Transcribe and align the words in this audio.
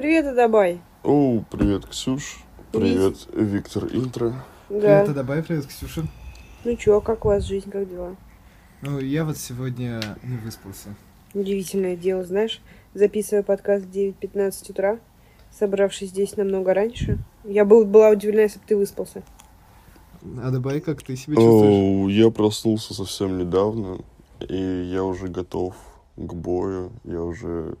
Привет, 0.00 0.28
Адабай. 0.28 0.80
О, 1.04 1.44
привет, 1.50 1.84
Ксюш. 1.84 2.42
Привет, 2.72 3.16
Виктор 3.34 3.84
Интро. 3.84 4.32
Да. 4.70 5.02
Привет, 5.02 5.14
добавь, 5.14 5.46
привет, 5.46 5.66
Ксюша. 5.66 6.06
Ну 6.64 6.76
чё, 6.76 7.02
как 7.02 7.26
у 7.26 7.28
вас 7.28 7.44
жизнь, 7.44 7.70
как 7.70 7.86
дела? 7.86 8.16
Ну, 8.80 8.98
я 8.98 9.26
вот 9.26 9.36
сегодня 9.36 10.00
не 10.22 10.38
выспался. 10.38 10.94
Удивительное 11.34 11.96
дело, 11.96 12.24
знаешь, 12.24 12.62
записывая 12.94 13.42
подкаст 13.42 13.84
в 13.84 13.90
9.15 13.90 14.70
утра, 14.70 14.98
собравшись 15.50 16.08
здесь 16.08 16.34
намного 16.34 16.72
раньше, 16.72 17.18
я 17.44 17.66
был, 17.66 17.84
была 17.84 18.08
удивлена, 18.08 18.44
если 18.44 18.58
бы 18.58 18.64
ты 18.66 18.76
выспался. 18.78 19.22
А 20.42 20.50
добавь, 20.50 20.82
как 20.82 21.02
ты 21.02 21.14
себя 21.14 21.34
чувствуешь? 21.34 22.06
О, 22.06 22.08
я 22.08 22.30
проснулся 22.30 22.94
совсем 22.94 23.36
недавно, 23.36 23.98
и 24.48 24.88
я 24.90 25.04
уже 25.04 25.28
готов 25.28 25.74
к 26.16 26.32
бою. 26.32 26.90
Я 27.04 27.20
уже 27.22 27.76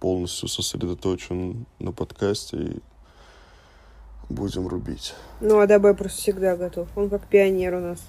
полностью 0.00 0.48
сосредоточен 0.48 1.66
на 1.78 1.92
подкасте, 1.92 2.56
и 2.56 2.82
будем 4.28 4.66
рубить. 4.66 5.14
Ну, 5.40 5.58
Адабай 5.58 5.94
просто 5.94 6.18
всегда 6.20 6.56
готов. 6.56 6.88
Он 6.96 7.08
как 7.08 7.26
пионер 7.26 7.74
у 7.74 7.80
нас. 7.80 8.06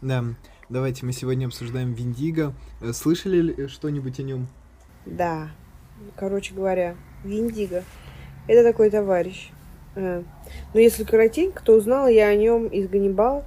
Да, 0.00 0.24
давайте 0.68 1.06
мы 1.06 1.12
сегодня 1.12 1.46
обсуждаем 1.46 1.92
Виндиго. 1.92 2.54
Э, 2.80 2.92
Слышали 2.92 3.40
ли 3.40 3.68
что-нибудь 3.68 4.18
о 4.18 4.22
нем? 4.22 4.46
Да. 5.06 5.48
Короче 6.16 6.54
говоря, 6.54 6.96
Виндиго. 7.24 7.84
Это 8.48 8.62
такой 8.68 8.90
товарищ. 8.90 9.50
Э, 9.94 10.22
Но 10.74 10.80
если 10.80 11.04
коротенько, 11.04 11.62
то 11.62 11.74
узнала 11.74 12.08
я 12.08 12.28
о 12.28 12.34
нем 12.34 12.66
из 12.66 12.88
Ганнибала. 12.88 13.44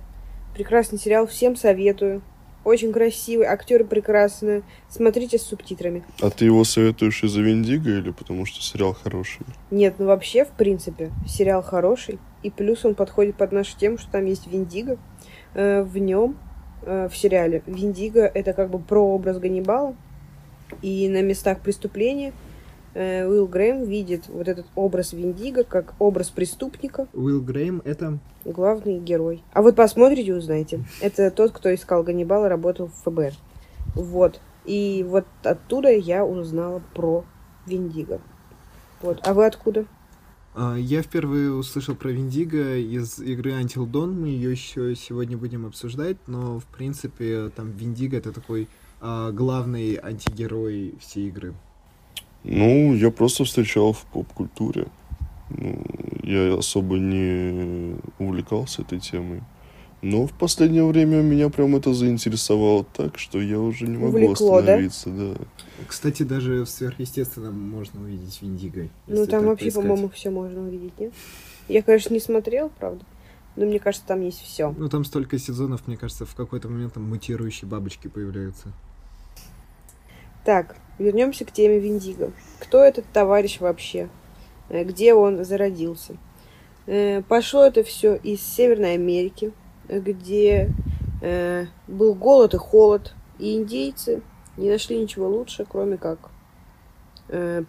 Прекрасный 0.53 0.97
сериал, 0.97 1.27
всем 1.27 1.55
советую. 1.55 2.21
Очень 2.65 2.91
красивый, 2.91 3.45
актеры 3.45 3.85
прекрасные. 3.85 4.63
Смотрите 4.89 5.37
с 5.37 5.43
субтитрами. 5.43 6.03
А 6.19 6.31
ты 6.31 6.45
его 6.45 6.63
советуешь 6.63 7.23
из-за 7.23 7.41
Виндиго 7.41 7.91
или 7.91 8.09
потому 8.09 8.47
что 8.47 8.59
сериал 8.59 8.93
хороший? 8.95 9.45
Нет, 9.69 9.95
ну 9.99 10.07
вообще, 10.07 10.45
в 10.45 10.49
принципе, 10.49 11.11
сериал 11.27 11.61
хороший. 11.61 12.17
И 12.41 12.49
плюс 12.49 12.83
он 12.83 12.95
подходит 12.95 13.35
под 13.35 13.51
нашу 13.51 13.77
тему, 13.77 13.99
что 13.99 14.11
там 14.11 14.25
есть 14.25 14.47
Виндиго. 14.47 14.97
Э, 15.53 15.83
В 15.83 15.95
нем, 15.99 16.37
э, 16.81 17.07
в 17.07 17.15
сериале, 17.15 17.61
Виндиго 17.67 18.21
это 18.25 18.53
как 18.53 18.71
бы 18.71 18.79
прообраз 18.79 19.37
Ганнибала. 19.37 19.95
И 20.81 21.07
на 21.07 21.21
местах 21.21 21.59
преступления 21.59 22.33
Уилл 22.95 23.47
Грэм 23.47 23.83
видит 23.83 24.27
вот 24.29 24.47
этот 24.47 24.65
образ 24.75 25.11
Виндиго 25.11 25.63
как 25.65 25.93
образ 25.99 26.29
преступника, 26.29 27.07
Уилл 27.13 27.41
Грейм— 27.41 27.81
это... 27.85 28.19
главный 28.45 28.99
герой. 28.99 29.43
А 29.51 29.61
вот 29.61 29.75
посмотрите, 29.75 30.33
узнаете. 30.33 30.85
Это 31.01 31.29
тот, 31.29 31.51
кто 31.51 31.73
искал 31.73 32.03
Ганнибала, 32.03 32.47
работал 32.47 32.87
в 32.87 32.93
ФБР. 33.03 33.33
Вот. 33.95 34.39
И 34.63 35.05
вот 35.07 35.25
оттуда 35.43 35.91
я 35.91 36.25
узнала 36.25 36.81
про 36.93 37.25
Виндиго. 37.67 38.21
Вот. 39.01 39.19
А 39.27 39.33
вы 39.33 39.45
откуда? 39.45 39.85
а, 40.55 40.75
Я 40.75 41.01
впервые 41.01 41.51
услышал 41.51 41.95
про 41.95 42.09
Виндиго 42.09 42.77
из 42.77 43.19
игры 43.19 43.51
Until 43.51 43.85
Dawn. 43.91 44.13
Мы 44.13 44.29
ее 44.29 44.51
еще 44.51 44.95
сегодня 44.95 45.37
будем 45.37 45.65
обсуждать, 45.65 46.17
но, 46.27 46.59
в 46.59 46.65
принципе, 46.65 47.49
там 47.55 47.71
Виндиго— 47.71 48.15
это 48.19 48.31
такой 48.31 48.69
а, 49.01 49.31
главный 49.31 49.99
антигерой 50.01 50.95
всей 51.01 51.27
игры. 51.27 51.53
Ну, 52.47 52.93
я 52.93 53.11
просто 53.11 53.43
встречал 53.43 53.93
в 53.93 54.05
поп-культуре. 54.05 54.87
Ну, 55.49 55.83
я 56.23 56.55
особо 56.55 56.97
не 56.97 57.95
увлекался 58.19 58.83
этой 58.83 58.99
темой. 58.99 59.41
Но 60.01 60.27
в 60.27 60.33
последнее 60.33 60.85
время 60.85 61.21
меня 61.23 61.49
прям 61.49 61.75
это 61.75 61.91
заинтересовало 61.93 62.83
так, 62.83 63.17
что 63.17 63.41
я 63.41 63.59
уже 63.59 63.87
не 63.87 63.97
могу 63.97 64.09
Увлекло, 64.09 64.51
да? 64.51 64.57
остановиться, 64.59 65.09
да? 65.09 65.33
Кстати, 65.87 66.21
даже 66.21 66.63
в 66.65 66.69
сверхъестественном 66.69 67.59
можно 67.59 68.01
увидеть 68.01 68.39
Виндиго. 68.39 68.89
Ну, 69.07 69.25
там 69.25 69.45
вообще, 69.45 69.65
поискать. 69.65 69.81
по-моему, 69.81 70.09
все 70.09 70.29
можно 70.29 70.61
увидеть, 70.61 70.99
нет? 70.99 71.13
Я, 71.67 71.81
конечно, 71.81 72.13
не 72.13 72.19
смотрел, 72.19 72.69
правда. 72.77 73.03
Но 73.55 73.65
мне 73.65 73.79
кажется, 73.79 74.05
там 74.05 74.21
есть 74.21 74.41
все. 74.41 74.75
Ну, 74.77 74.89
там 74.89 75.05
столько 75.05 75.39
сезонов, 75.39 75.87
мне 75.87 75.97
кажется, 75.97 76.25
в 76.25 76.35
какой-то 76.35 76.69
момент 76.69 76.93
там 76.93 77.09
мутирующие 77.09 77.67
бабочки 77.67 78.07
появляются. 78.07 78.73
Так, 80.45 80.75
вернемся 80.99 81.43
к 81.43 81.51
теме 81.51 81.79
Виндиго. 81.79 82.31
Кто 82.59 82.83
этот 82.83 83.05
товарищ 83.11 83.59
вообще? 83.59 84.09
Э, 84.69 84.83
Где 84.83 85.15
он 85.15 85.43
зародился? 85.43 86.17
Э, 86.85 87.23
Пошло 87.23 87.65
это 87.65 87.83
все 87.83 88.15
из 88.15 88.41
Северной 88.41 88.93
Америки, 88.93 89.51
где 89.89 90.69
э, 91.23 91.65
был 91.87 92.13
голод 92.13 92.53
и 92.53 92.57
холод, 92.57 93.15
и 93.39 93.55
индейцы 93.57 94.21
не 94.55 94.69
нашли 94.69 94.99
ничего 94.99 95.27
лучше, 95.27 95.65
кроме 95.67 95.97
как 95.97 96.29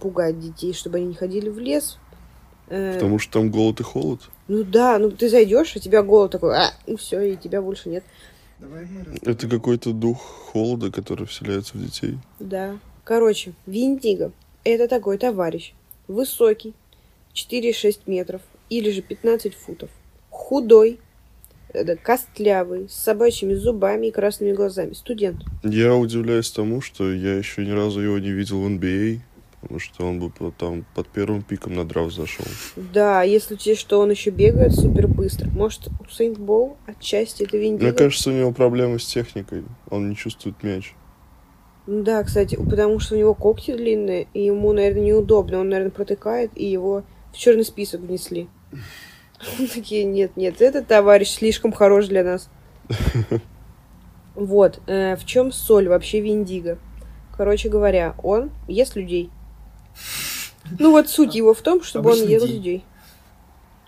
пугать 0.00 0.38
детей, 0.38 0.75
чтобы 0.75 0.98
они 0.98 1.06
не 1.06 1.14
ходили 1.14 1.48
в 1.48 1.58
лес. 1.58 1.98
Потому 2.66 3.19
что 3.19 3.41
там 3.41 3.50
голод 3.50 3.81
и 3.81 3.82
холод. 3.82 4.20
Ну 4.48 4.64
да, 4.64 4.98
ну 4.98 5.10
ты 5.10 5.31
зайдешь, 5.31 5.75
и 5.75 5.81
тебя 5.81 6.03
голод 6.03 6.32
такой, 6.32 6.54
а, 6.54 6.72
и 6.84 6.94
все, 6.97 7.22
и 7.22 7.37
тебя 7.37 7.62
больше 7.62 7.88
нет. 7.88 8.04
Давай 8.59 8.87
мы 8.87 9.19
Это 9.22 9.49
какой-то 9.49 9.93
дух 9.93 10.19
холода, 10.19 10.91
который 10.91 11.27
вселяется 11.27 11.77
в 11.77 11.84
детей. 11.84 12.19
Да. 12.41 12.78
Короче, 13.05 13.53
Виндиго– 13.67 14.33
это 14.65 14.89
такой 14.89 15.19
товарищ. 15.19 15.75
Высокий, 16.09 16.75
4,6 17.34 18.00
метров, 18.06 18.41
или 18.71 18.91
же 18.91 19.03
15 19.03 19.55
футов. 19.55 19.91
Худой, 20.31 20.99
э, 21.72 21.97
костлявый, 21.97 22.89
с 22.89 22.94
собачьими 22.94 23.55
зубами 23.55 24.06
и 24.06 24.11
красными 24.11 24.53
глазами. 24.53 24.94
Студент. 24.94 25.43
Я 25.62 25.94
удивляюсь 25.94 26.50
тому, 26.50 26.81
что 26.81 27.12
я 27.12 27.34
еще 27.34 27.65
ни 27.65 27.71
разу 27.71 28.00
его 28.00 28.19
не 28.19 28.31
видел 28.31 28.61
в 28.62 28.67
NBA, 28.67 29.21
потому 29.66 29.81
что 29.81 30.06
он 30.06 30.21
бы 30.21 30.31
там 30.56 30.84
под 30.94 31.09
первым 31.09 31.43
пиком 31.43 31.75
на 31.75 31.84
драфт 31.84 32.15
зашел. 32.15 32.47
Да, 32.77 33.22
если 33.25 33.54
учесть, 33.54 33.81
что 33.81 33.99
он 33.99 34.10
еще 34.10 34.31
бегает 34.31 34.72
супер 34.72 35.09
быстро. 35.09 35.50
Может, 35.50 35.88
у 35.88 36.09
Сейнт 36.09 36.38
Бол 36.38 36.77
отчасти 36.87 37.43
это 37.43 37.56
Виндиго? 37.56 37.82
Мне 37.82 37.93
кажется, 37.93 38.31
у 38.31 38.32
него 38.32 38.53
проблемы 38.53 39.00
с 39.00 39.06
техникой. 39.06 39.65
Он 39.91 40.09
не 40.09 40.15
чувствует 40.15 40.62
мяч. 40.62 40.94
Да, 41.88 42.22
кстати, 42.22 42.55
потому 42.55 43.00
что 43.00 43.16
у 43.16 43.19
него 43.19 43.34
когти 43.34 43.72
длинные, 43.72 44.28
и 44.34 44.44
ему, 44.44 44.72
наверное, 44.72 45.03
неудобно. 45.03 45.59
Он, 45.59 45.69
наверное, 45.69 45.91
протыкает, 45.91 46.53
и 46.55 46.65
его 46.65 47.03
в 47.32 47.37
черный 47.37 47.65
список 47.65 48.03
внесли. 48.03 48.49
Такие, 49.75 50.05
нет, 50.05 50.37
нет, 50.37 50.62
этот 50.62 50.87
товарищ 50.87 51.31
слишком 51.31 51.72
хорош 51.72 52.06
для 52.06 52.22
нас. 52.25 52.49
Вот, 54.34 54.81
э, 54.87 55.16
в 55.16 55.25
чем 55.25 55.50
соль 55.50 55.88
вообще 55.88 56.21
Виндиго? 56.21 56.76
Короче 57.38 57.71
говоря, 57.71 58.15
он 58.22 58.50
ест 58.69 58.94
людей. 58.94 59.31
Ну 60.79 60.91
вот 60.91 61.09
суть 61.09 61.34
его 61.34 61.55
в 61.55 61.61
том, 61.62 61.83
чтобы 61.83 62.11
он 62.11 62.17
Обычный 62.17 62.33
ел 62.33 62.47
день. 62.47 62.57
людей. 62.57 62.84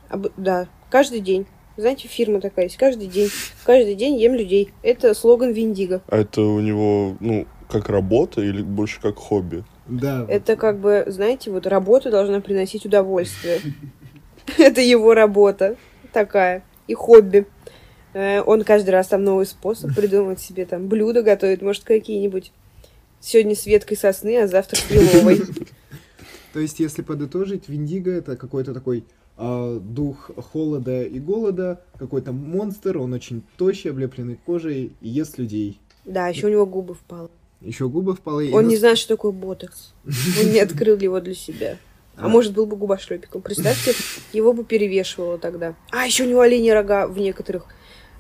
Об- 0.09 0.29
Да, 0.37 0.69
каждый 0.91 1.21
день. 1.21 1.47
Знаете, 1.77 2.09
фирма 2.09 2.41
такая 2.41 2.67
есть. 2.67 2.77
Каждый 2.77 3.07
день. 3.07 3.31
Каждый 3.65 3.95
день 3.95 4.17
ем 4.17 4.35
людей. 4.35 4.73
Это 4.83 5.15
слоган 5.15 5.53
Виндиго. 5.53 6.03
А 6.09 6.19
это 6.19 6.43
у 6.43 6.61
него, 6.61 7.17
ну, 7.21 7.47
как 7.71 7.89
работа 7.89 8.41
или 8.41 8.63
больше 8.63 9.01
как 9.01 9.17
хобби? 9.17 9.65
Да, 9.87 10.21
вот. 10.23 10.31
Это 10.31 10.57
как 10.57 10.79
бы, 10.79 11.05
знаете, 11.07 11.51
вот 11.51 11.67
работа 11.67 12.11
должна 12.11 12.41
приносить 12.41 12.85
удовольствие. 12.85 13.61
Это 14.59 14.81
его 14.81 15.15
работа 15.15 15.77
такая. 16.13 16.63
И 16.89 16.95
хобби. 16.95 17.47
Э, 18.15 18.41
Он 18.43 18.65
каждый 18.65 18.91
раз 18.91 19.09
там 19.09 19.23
новый 19.25 19.47
способ 19.47 19.95
придумывает 19.95 20.41
себе 20.41 20.65
там 20.67 20.89
блюда 20.89 21.23
готовит, 21.23 21.63
может, 21.63 21.85
какие-нибудь. 21.85 22.53
Сегодня 23.21 23.55
с 23.55 23.67
веткой 23.67 23.97
сосны, 23.97 24.39
а 24.39 24.47
завтра 24.47 24.77
с 24.77 24.91
еловой. 24.91 25.43
То 26.53 26.61
есть, 26.61 26.81
если 26.81 27.03
подытожить, 27.03 27.69
Виндиго 27.69 28.11
это 28.11 28.37
какой-то 28.37 28.73
такой 28.75 29.05
а, 29.37 29.79
дух 29.79 30.31
холода 30.51 31.03
и 31.03 31.19
голода, 31.21 31.83
какой-то 31.99 32.33
монстр, 32.33 32.99
он 32.99 33.13
очень 33.13 33.43
тощий, 33.57 33.91
облепленный 33.91 34.39
кожей 34.47 34.93
и 35.01 35.09
ест 35.09 35.39
людей. 35.39 35.81
Да, 36.05 36.29
еще 36.29 36.47
у 36.47 36.51
него 36.51 36.67
губы 36.67 36.95
впалы. 36.95 37.29
Еще 37.61 37.89
губы 37.89 38.15
впалы. 38.15 38.51
Он 38.53 38.65
нос- 38.65 38.71
не 38.71 38.77
знает, 38.77 38.99
что 38.99 39.15
такое 39.15 39.33
ботокс. 39.33 39.93
Он 40.07 40.51
не 40.53 40.61
открыл 40.61 40.97
его 40.99 41.21
для 41.21 41.35
себя. 41.35 41.77
А 42.17 42.27
А. 42.27 42.29
может, 42.29 42.53
был 42.55 42.67
бы 42.67 42.77
губошлепиком. 42.77 43.43
Представьте, 43.43 43.93
его 44.33 44.53
бы 44.53 44.65
перевешивало 44.65 45.39
тогда. 45.39 45.77
А 45.93 46.05
еще 46.07 46.25
у 46.25 46.29
него 46.29 46.41
оленьи 46.41 46.71
рога 46.71 47.07
в 47.07 47.19
некоторых 47.19 47.67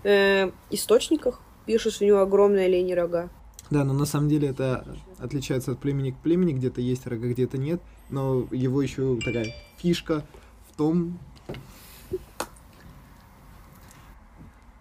э, 0.04 0.50
источниках. 0.70 1.40
Пишут, 1.66 1.94
что 1.94 2.04
у 2.04 2.08
него 2.08 2.18
огромные 2.20 2.66
оленьи 2.66 2.92
рога. 2.94 3.30
Да, 3.70 3.84
но 3.84 3.92
на 3.92 4.06
самом 4.06 4.28
деле 4.28 4.48
это 4.48 4.86
отличается 5.18 5.72
от 5.72 5.80
племени 5.80 6.12
к 6.12 6.18
племени, 6.18 6.52
где-то 6.52 6.80
есть 6.80 7.06
рога, 7.06 7.28
где-то 7.28 7.58
нет. 7.58 7.80
Но 8.10 8.46
его 8.50 8.82
еще 8.82 9.18
такая 9.24 9.54
фишка 9.76 10.24
в 10.70 10.76
том... 10.76 11.18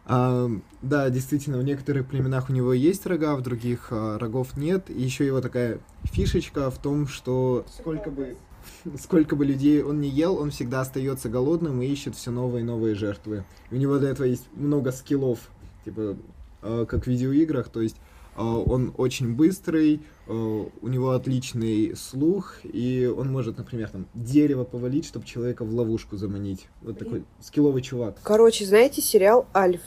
А, 0.10 0.50
да, 0.82 1.10
действительно, 1.10 1.58
в 1.58 1.64
некоторых 1.64 2.08
племенах 2.08 2.50
у 2.50 2.54
него 2.54 2.72
есть 2.72 3.06
рога, 3.06 3.36
в 3.36 3.42
других 3.42 3.90
а, 3.92 4.18
рогов 4.18 4.56
нет. 4.56 4.90
И 4.90 5.02
еще 5.02 5.26
его 5.26 5.42
такая 5.42 5.80
фишечка 6.06 6.72
в 6.72 6.78
том, 6.78 7.08
что 7.08 7.66
сколько 7.78 8.10
бы, 8.10 8.38
сколько 9.02 9.36
бы 9.36 9.44
людей 9.44 9.84
он 9.84 10.00
не 10.00 10.08
ел, 10.08 10.38
он 10.38 10.52
всегда 10.52 10.80
остается 10.80 11.28
голодным 11.28 11.82
и 11.82 11.88
ищет 11.88 12.16
все 12.16 12.32
новые 12.32 12.62
и 12.62 12.66
новые 12.66 12.96
жертвы. 12.96 13.44
И 13.70 13.76
у 13.76 13.78
него 13.78 13.98
для 13.98 14.12
этого 14.12 14.28
есть 14.28 14.46
много 14.54 14.94
скиллов, 14.94 15.40
типа, 15.84 16.16
а, 16.62 16.86
как 16.86 17.04
в 17.04 17.08
видеоиграх, 17.08 17.68
то 17.68 17.82
есть 17.82 17.98
он 18.44 18.94
очень 18.98 19.36
быстрый, 19.36 20.02
э, 20.28 20.32
у 20.32 20.88
него 20.88 21.12
отличный 21.12 21.96
слух, 21.96 22.56
и 22.64 23.06
он 23.06 23.32
может, 23.32 23.58
например, 23.58 23.90
там 23.90 24.08
дерево 24.14 24.64
повалить, 24.64 25.06
чтобы 25.06 25.26
человека 25.26 25.66
в 25.66 25.74
ловушку 25.74 26.18
заманить. 26.18 26.68
Вот 26.82 27.00
такой 27.00 27.24
скилловый 27.42 27.82
чувак. 27.82 28.18
Короче, 28.24 28.66
знаете 28.66 29.02
сериал 29.02 29.48
«Альф»? 29.56 29.82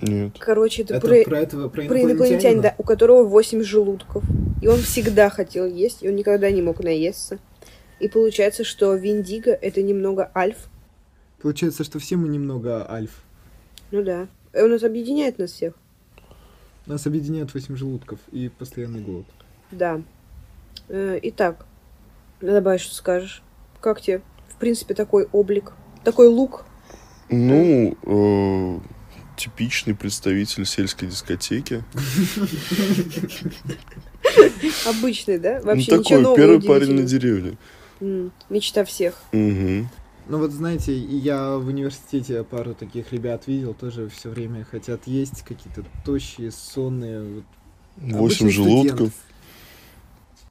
Нет. 0.00 0.36
Короче, 0.38 0.82
это, 0.82 0.94
Это 0.94 1.06
про, 1.06 1.24
про 1.24 1.40
этого, 1.40 1.68
про 1.68 1.82
про 1.84 2.02
инопланетянина, 2.02 2.62
да, 2.62 2.74
у 2.78 2.82
которого 2.82 3.24
8 3.24 3.62
желудков. 3.62 4.22
И 4.62 4.68
он 4.68 4.78
всегда 4.78 5.28
хотел 5.28 5.66
есть, 5.66 6.02
и 6.02 6.08
он 6.08 6.14
никогда 6.14 6.50
не 6.50 6.62
мог 6.62 6.80
наесться. 6.80 7.38
И 7.98 8.08
получается, 8.08 8.64
что 8.64 8.94
Виндиго— 8.94 9.50
это 9.62 9.82
немного 9.82 10.30
Альф. 10.34 10.68
Получается, 11.40 11.84
что 11.84 11.98
все 11.98 12.16
мы 12.16 12.28
немного 12.28 12.90
альф. 12.90 13.22
Ну 13.90 14.02
да. 14.02 14.28
Он 14.54 14.70
нас 14.70 14.82
объединяет 14.82 15.38
нас 15.38 15.52
всех. 15.52 15.74
Нас 16.88 17.06
объединяют 17.06 17.52
восемь 17.52 17.76
желудков 17.76 18.18
и 18.32 18.48
постоянный 18.48 19.02
голод. 19.02 19.26
Да. 19.70 20.00
Э, 20.88 21.18
Итак, 21.22 21.66
добавить, 22.40 22.80
что 22.80 22.94
скажешь. 22.94 23.42
Как 23.82 24.00
тебе, 24.00 24.22
в 24.48 24.56
принципе, 24.56 24.94
такой 24.94 25.28
облик? 25.32 25.72
Такой 26.02 26.28
лук? 26.28 26.64
Ну, 27.28 27.94
э, 28.04 28.80
типичный 29.36 29.94
представитель 29.94 30.64
сельской 30.64 31.08
дискотеки. 31.08 31.84
Обычный, 34.86 35.38
да? 35.38 35.58
Ну, 35.60 35.66
Вообще 35.66 35.92
ничего 35.92 36.02
такой, 36.02 36.22
нового 36.22 36.36
первый 36.36 36.62
парень 36.62 36.92
на 36.94 37.02
деревне. 37.02 37.58
Мечта 38.48 38.86
всех. 38.86 39.20
Мгм. 39.32 39.90
Ну 40.28 40.38
вот 40.38 40.50
знаете, 40.50 40.94
я 40.96 41.56
в 41.56 41.66
университете 41.68 42.44
пару 42.44 42.74
таких 42.74 43.12
ребят 43.12 43.46
видел, 43.46 43.72
тоже 43.72 44.08
все 44.10 44.28
время 44.28 44.64
хотят 44.64 45.06
есть, 45.06 45.42
какие-то 45.42 45.84
тощие, 46.04 46.50
сонные. 46.50 47.22
вот. 47.22 47.44
Восемь 47.96 48.50
желудков. 48.50 49.10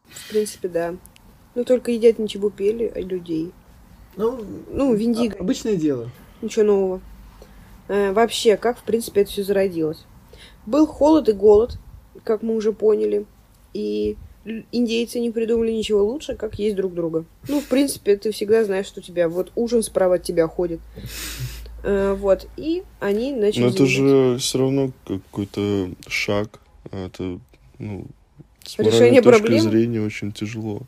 В 0.09 0.29
принципе, 0.29 0.67
да. 0.67 0.95
Ну, 1.53 1.63
только 1.63 1.91
едят 1.91 2.17
не 2.17 2.27
чебупели, 2.27 2.91
а 2.93 2.99
людей. 2.99 3.51
Ну, 4.15 4.43
Ну, 4.71 4.93
Виндиго. 4.95 5.35
а- 5.37 5.41
обычное 5.41 5.75
дело. 5.75 6.09
Ничего 6.41 6.65
нового. 6.65 7.01
Э, 7.87 8.11
вообще, 8.13 8.57
как, 8.57 8.79
в 8.79 8.83
принципе, 8.83 9.21
это 9.21 9.31
все 9.31 9.43
зародилось? 9.43 10.05
Был 10.65 10.87
холод 10.87 11.29
и 11.29 11.33
голод, 11.33 11.77
как 12.23 12.41
мы 12.41 12.55
уже 12.55 12.73
поняли. 12.73 13.25
И 13.73 14.17
индейцы 14.71 15.19
не 15.19 15.31
придумали 15.31 15.71
ничего 15.71 16.03
лучше, 16.03 16.35
как 16.35 16.59
есть 16.59 16.75
друг 16.75 16.93
друга. 16.93 17.25
Ну, 17.47 17.59
в 17.59 17.65
принципе, 17.65 18.15
ты 18.15 18.31
всегда 18.31 18.63
знаешь, 18.63 18.85
что 18.87 18.99
у 18.99 19.03
тебя 19.03 19.29
вот 19.29 19.51
ужин 19.55 19.83
справа 19.83 20.15
от 20.15 20.23
тебя 20.23 20.47
ходит. 20.47 20.79
Э, 21.83 22.13
вот. 22.13 22.47
И 22.57 22.83
они 22.99 23.31
начали... 23.33 23.63
Но 23.63 23.67
это 23.69 23.85
заниматься. 23.85 24.33
же 24.33 24.37
все 24.39 24.57
равно 24.59 24.91
какой-то 25.05 25.89
шаг. 26.07 26.59
Это, 26.91 27.39
ну, 27.79 28.05
с 28.63 28.77
Решение 28.79 29.21
моральной 29.21 29.21
точки 29.21 29.23
проблемы? 29.23 29.69
зрения 29.69 30.01
очень 30.01 30.31
тяжело 30.31 30.81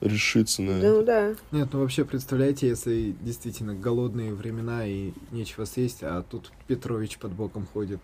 решиться 0.00 0.62
на 0.62 0.80
Да, 0.80 0.88
ну 0.88 1.00
это. 1.00 1.04
да. 1.06 1.58
Нет, 1.58 1.68
ну 1.72 1.80
вообще 1.80 2.04
представляете, 2.04 2.68
если 2.68 3.14
действительно 3.20 3.74
голодные 3.74 4.32
времена 4.34 4.86
и 4.86 5.12
нечего 5.30 5.64
съесть, 5.64 6.02
а 6.02 6.22
тут 6.28 6.52
Петрович 6.66 7.18
под 7.18 7.32
боком 7.32 7.66
ходит. 7.72 8.00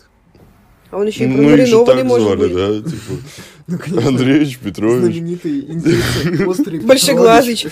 А 0.91 0.97
он 0.99 1.07
еще 1.07 1.25
и 1.25 1.27
Ну, 1.29 1.37
промаринованный 1.37 1.87
так 1.87 2.05
может 2.05 2.27
звали, 2.27 2.41
быть. 2.41 2.85
да? 2.85 2.91
Типа, 2.91 3.13
Ну, 3.69 3.79
конечно, 3.79 4.09
Андреевич 4.09 4.59
Петрович. 4.59 5.01
знаменитый 5.15 5.61
индейцы, 5.61 6.47
острый 6.47 6.81
Большеглазыч. 6.85 7.67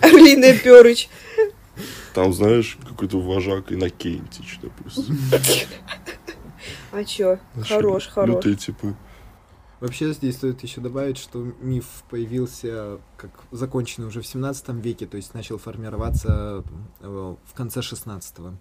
Орлиная 0.00 0.58
Перыч. 0.58 1.08
Там, 2.14 2.32
знаешь, 2.32 2.78
какой-то 2.88 3.20
вожак 3.20 3.70
Иннокентич, 3.72 4.58
допустим. 4.62 5.18
А 6.90 7.04
чё? 7.04 7.38
Вообще 7.54 7.74
Хорош, 7.74 8.06
хорош. 8.08 8.36
Лютые 8.36 8.56
типы. 8.56 8.94
Вообще 9.80 10.12
здесь 10.14 10.36
стоит 10.36 10.62
еще 10.62 10.80
добавить, 10.80 11.18
что 11.18 11.38
миф 11.60 11.84
появился 12.10 12.98
как 13.18 13.30
законченный 13.52 14.08
уже 14.08 14.22
в 14.22 14.26
17 14.26 14.68
веке, 14.82 15.06
то 15.06 15.18
есть 15.18 15.34
начал 15.34 15.58
формироваться 15.58 16.64
э, 17.00 17.34
в 17.44 17.54
конце 17.54 17.80
16-го. 17.80 18.54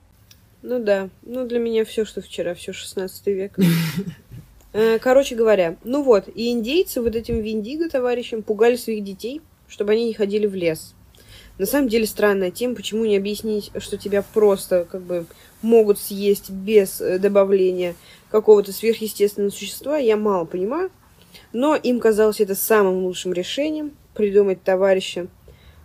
Ну 0.62 0.80
да, 0.80 1.10
ну 1.22 1.46
для 1.46 1.60
меня 1.60 1.86
все, 1.86 2.04
что 2.04 2.22
вчера, 2.22 2.54
все 2.54 2.74
16 2.74 3.28
век. 3.28 3.58
Э, 4.74 5.00
Короче 5.00 5.34
говоря, 5.34 5.78
ну 5.86 6.04
вот, 6.04 6.26
и 6.28 6.52
индейцы 6.52 7.02
вот 7.02 7.16
этим 7.16 7.40
Виндиго 7.40 7.90
товарищам 7.90 8.44
пугали 8.44 8.76
своих 8.76 9.04
детей, 9.04 9.42
чтобы 9.68 9.94
они 9.94 10.06
не 10.06 10.14
ходили 10.14 10.46
в 10.46 10.54
лес. 10.54 10.94
На 11.58 11.66
самом 11.66 11.88
деле 11.88 12.06
странная 12.06 12.52
тема, 12.52 12.76
почему 12.76 13.06
не 13.06 13.18
объяснить, 13.18 13.72
что 13.80 13.98
тебя 13.98 14.22
просто 14.22 14.86
как 14.90 15.02
бы 15.02 15.26
могут 15.62 15.98
съесть 16.00 16.52
без 16.52 17.02
э, 17.02 17.18
добавления 17.18 17.96
какого-то 18.30 18.72
сверхъестественного 18.72 19.50
существа, 19.52 19.98
я 19.98 20.18
мало 20.18 20.46
понимаю. 20.46 20.92
Но 21.54 21.76
им 21.76 22.00
казалось 22.00 22.42
это 22.42 22.54
самым 22.54 23.06
лучшим 23.06 23.34
решением 23.34 23.94
придумать 24.14 24.62
товарища, 24.62 25.28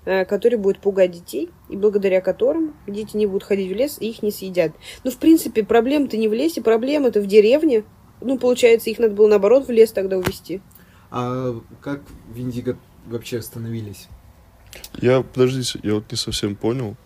который 0.05 0.59
будет 0.59 0.79
пугать 0.79 1.13
детей, 1.13 1.51
и 1.69 1.77
благодаря 1.77 2.21
которым 2.21 2.75
дети 2.87 3.17
не 3.17 3.27
будут 3.27 3.45
ходить 3.45 3.71
в 3.71 3.75
лес 3.75 3.99
и 4.01 4.11
их 4.11 4.23
не 4.23 4.31
съедят. 4.31 4.73
Ну, 5.05 5.11
в 5.11 5.19
принципе, 5.19 5.65
проблема-то 5.65 6.17
не 6.17 6.29
в 6.29 6.33
лесе, 6.33 6.61
проблема-то 6.61 7.21
в 7.21 7.27
деревне. 7.27 7.85
Ну, 8.21 8.39
получается, 8.39 8.91
их 8.91 8.99
надо 8.99 9.15
было 9.15 9.29
наоборот 9.29 9.67
в 9.67 9.71
лес 9.71 9.93
тогда 9.93 10.17
увезти. 10.17 10.61
А 11.11 11.55
как 11.81 12.01
Виндиго 12.35 12.79
вообще 13.07 13.39
остановились? 13.39 14.09
Я, 15.01 15.23
подождите, 15.23 15.79
я 15.83 15.95
вот 15.95 16.11
не 16.11 16.17
совсем 16.17 16.57
понял, 16.57 16.97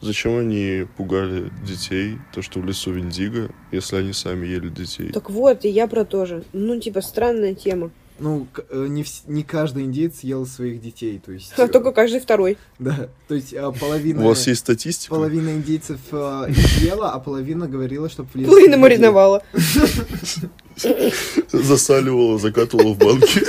зачем 0.00 0.38
они 0.38 0.86
пугали 0.96 1.50
детей, 1.66 2.18
то, 2.32 2.40
что 2.42 2.60
в 2.60 2.64
лесу 2.64 2.92
Виндиго, 2.92 3.50
если 3.70 3.96
они 3.96 4.12
сами 4.12 4.46
ели 4.46 4.68
детей. 4.68 5.12
Так 5.12 5.30
вот, 5.30 5.64
и 5.64 5.68
я 5.68 5.86
про 5.86 6.04
то 6.04 6.24
же. 6.24 6.44
Ну, 6.52 6.80
типа, 6.80 7.02
странная 7.02 7.54
тема. 7.54 7.90
Ну, 8.20 8.46
э, 8.68 8.86
не, 8.86 9.02
вс- 9.02 9.22
не 9.28 9.42
каждый 9.42 9.84
индейец 9.84 10.20
ел 10.20 10.44
своих 10.46 10.82
детей, 10.82 11.18
то 11.24 11.32
есть... 11.32 11.54
А 11.56 11.64
э, 11.64 11.68
только 11.68 11.90
каждый 11.90 12.20
второй. 12.20 12.58
Да, 12.78 13.08
то 13.28 13.34
есть 13.34 13.54
а, 13.54 13.72
половина... 13.72 14.22
У 14.22 14.28
вас 14.28 14.46
есть 14.46 14.60
статистика? 14.60 15.14
Половина 15.14 15.48
индейцев 15.48 15.98
э, 16.12 16.52
ела, 16.80 17.12
а 17.12 17.18
половина 17.18 17.66
говорила, 17.66 18.06
лес... 18.06 18.16
Половина 18.46 18.76
мариновала. 18.76 19.42
Засаливала, 21.52 22.38
закатывала 22.38 22.92
в 22.92 22.98
банки. 22.98 23.40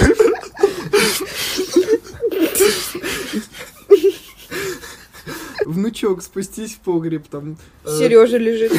Внучок, 5.65 6.24
спустись 6.24 6.75
в 6.75 6.79
погреб, 6.79 7.27
там... 7.27 7.57
э, 7.83 7.97
Сережа 8.00 8.38
лежит. 8.38 8.71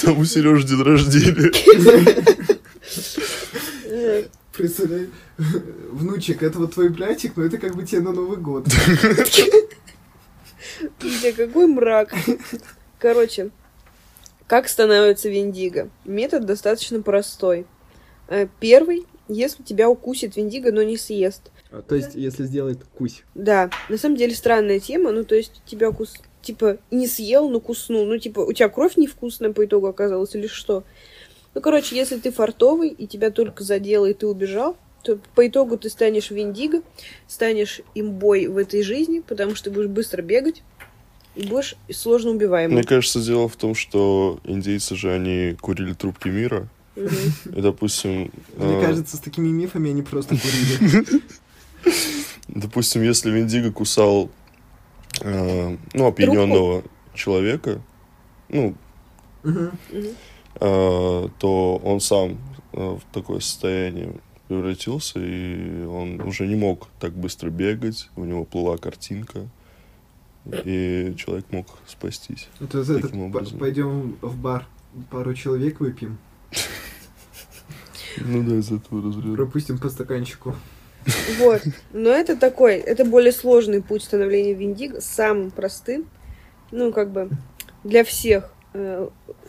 Там 0.00 0.18
у 0.18 0.24
Сережи 0.24 0.68
день 0.68 0.82
рождения. 0.82 2.24
Представляй, 4.56 5.08
внучек, 5.90 6.42
это 6.42 6.58
вот 6.58 6.74
твой 6.74 6.88
братик, 6.88 7.36
но 7.36 7.44
это 7.44 7.58
как 7.58 7.74
бы 7.74 7.84
тебе 7.84 8.00
на 8.00 8.12
Новый 8.12 8.38
год. 8.38 8.66
Где 11.00 11.32
какой 11.32 11.66
мрак. 11.66 12.14
Короче, 12.98 13.50
как 14.46 14.68
становится 14.68 15.28
Виндиго? 15.28 15.90
Метод 16.04 16.46
достаточно 16.46 17.02
простой. 17.02 17.66
Э, 18.28 18.46
Первый, 18.60 19.06
если 19.28 19.62
тебя 19.62 19.88
укусит 19.88 20.36
Виндиго, 20.36 20.70
но 20.72 20.82
не 20.82 20.96
съест. 20.96 21.50
А, 21.70 21.82
То 21.82 21.94
есть, 21.96 22.14
если 22.14 22.44
сделает 22.44 22.84
кусь. 22.96 23.24
Да, 23.34 23.70
на 23.88 23.98
самом 23.98 24.16
деле 24.16 24.34
странная 24.34 24.80
тема, 24.80 25.10
ну 25.12 25.24
то 25.24 25.34
есть 25.34 25.62
тебя 25.66 25.90
кус... 25.90 26.14
типа 26.42 26.78
не 26.90 27.06
съел, 27.06 27.48
но 27.48 27.60
куснул. 27.60 28.04
Ну 28.06 28.18
типа 28.18 28.40
у 28.40 28.52
тебя 28.52 28.68
кровь 28.68 28.96
невкусная 28.96 29.52
по 29.52 29.64
итогу 29.64 29.88
оказалась 29.88 30.34
или 30.34 30.46
что? 30.46 30.84
Ну 31.54 31.60
короче, 31.60 31.96
если 31.96 32.18
ты 32.18 32.32
фартовый 32.32 32.88
и 32.88 33.06
тебя 33.06 33.30
только 33.30 33.62
задело 33.62 34.06
и 34.06 34.14
ты 34.14 34.26
убежал, 34.26 34.76
то 35.02 35.18
по 35.34 35.46
итогу 35.46 35.76
ты 35.76 35.90
станешь 35.90 36.30
Виндиго, 36.30 36.82
станешь 37.28 37.80
имбой 37.94 38.46
в 38.46 38.56
этой 38.56 38.82
жизни, 38.82 39.20
потому 39.20 39.54
что 39.54 39.70
ты 39.70 39.70
будешь 39.70 39.88
быстро 39.88 40.22
бегать 40.22 40.62
и 41.36 41.46
будешь 41.46 41.76
сложно 41.92 42.30
убиваемым. 42.30 42.76
Мне 42.76 42.84
кажется, 42.84 43.20
дело 43.20 43.48
в 43.48 43.56
том, 43.56 43.74
что 43.74 44.40
индейцы 44.44 44.96
же, 44.96 45.12
они 45.12 45.56
курили 45.60 45.92
трубки 45.92 46.28
мира. 46.28 46.68
И, 46.96 47.60
допустим, 47.60 48.30
Мне 48.56 48.78
э, 48.78 48.86
кажется, 48.86 49.16
с 49.16 49.20
такими 49.20 49.48
мифами 49.48 49.90
они 49.90 50.02
просто 50.02 50.36
курили. 50.36 51.22
допустим, 52.48 53.02
если 53.02 53.30
Виндиго 53.30 53.72
кусал, 53.72 54.30
э, 55.20 55.76
ну, 55.92 56.06
опьяненного 56.06 56.84
человека, 57.14 57.80
ну, 58.48 58.74
то 60.58 61.80
он 61.84 62.00
сам 62.00 62.38
э, 62.72 62.76
в 62.96 63.00
такое 63.12 63.40
состояние 63.40 64.14
превратился, 64.48 65.18
и 65.20 65.84
он 65.84 66.20
уже 66.20 66.46
не 66.46 66.54
мог 66.56 66.88
так 67.00 67.12
быстро 67.14 67.50
бегать, 67.50 68.08
у 68.16 68.24
него 68.24 68.44
плыла 68.44 68.76
картинка, 68.76 69.48
и 70.64 71.14
человек 71.16 71.46
мог 71.50 71.66
спастись. 71.86 72.48
Это, 72.60 72.80
это, 72.80 73.00
Таким 73.00 73.10
п- 73.32 73.38
образом. 73.38 73.58
пойдем 73.58 74.16
в 74.20 74.36
бар, 74.36 74.66
пару 75.10 75.34
человек 75.34 75.80
выпьем, 75.80 76.18
Ну 78.18 78.42
да, 78.48 78.56
из 78.56 78.70
этого 78.70 79.02
разряда. 79.02 79.34
пропустим 79.34 79.78
по 79.78 79.88
стаканчику. 79.88 80.54
Вот. 81.38 81.62
Но 81.92 82.10
это 82.10 82.36
такой, 82.36 82.76
это 82.76 83.04
более 83.04 83.32
сложный 83.32 83.82
путь 83.82 84.04
становления 84.04 84.54
Виндиго, 84.54 85.00
самым 85.00 85.50
простым, 85.50 86.06
ну, 86.70 86.92
как 86.92 87.10
бы, 87.12 87.28
для 87.82 88.04
всех 88.04 88.52
э, 88.74 89.08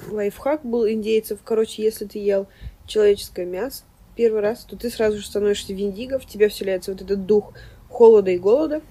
лайфхак 0.09 0.65
был 0.65 0.87
индейцев. 0.87 1.39
Короче, 1.43 1.83
если 1.83 2.05
ты 2.05 2.19
ел 2.19 2.47
человеческое 2.87 3.45
мясо 3.45 3.83
первый 4.15 4.41
раз, 4.41 4.63
то 4.63 4.75
ты 4.77 4.89
сразу 4.89 5.17
же 5.17 5.25
становишься 5.25 5.73
виндиго, 5.73 6.19
в 6.19 6.25
тебя 6.25 6.49
вселяется 6.49 6.91
вот 6.91 7.01
этот 7.01 7.25
дух 7.25 7.53
холода 7.89 8.31
и 8.31 8.37
голода. 8.37 8.81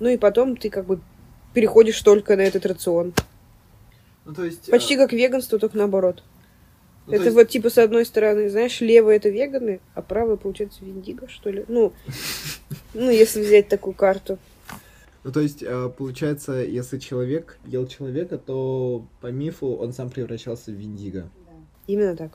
Ну 0.00 0.08
и 0.08 0.16
потом 0.16 0.56
ты 0.56 0.70
как 0.70 0.86
бы 0.86 1.00
переходишь 1.54 2.00
только 2.02 2.36
на 2.36 2.42
этот 2.42 2.66
рацион. 2.66 3.14
Ну, 4.24 4.34
то 4.34 4.44
есть... 4.44 4.70
Почти 4.70 4.94
э, 4.94 4.98
как 4.98 5.12
веганство, 5.12 5.58
только 5.58 5.76
наоборот. 5.76 6.22
ну, 7.06 7.12
то 7.12 7.16
это 7.16 7.24
есть- 7.26 7.36
вот 7.36 7.48
типа 7.48 7.70
с 7.70 7.78
одной 7.78 8.04
стороны, 8.04 8.48
знаешь, 8.50 8.80
левые 8.80 9.16
это 9.16 9.28
веганы, 9.28 9.80
а 9.94 10.02
правые, 10.02 10.36
получается, 10.36 10.84
виндиго, 10.84 11.28
что 11.28 11.50
ли? 11.50 11.64
Ну, 11.68 11.92
ну, 12.94 13.10
если 13.10 13.42
взять 13.42 13.68
такую 13.68 13.94
карту. 13.94 14.38
Ну, 15.24 15.32
то 15.32 15.40
есть, 15.40 15.62
э, 15.62 15.90
получается, 15.96 16.52
если 16.52 16.98
человек 16.98 17.58
ел 17.64 17.86
человека, 17.86 18.36
то 18.38 19.06
по 19.20 19.28
мифу 19.28 19.74
он 19.74 19.92
сам 19.92 20.10
превращался 20.10 20.70
в 20.70 20.74
Виндиго. 20.74 21.28
Именно 21.86 22.14
так. 22.16 22.32